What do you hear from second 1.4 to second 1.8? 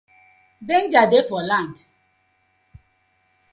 land.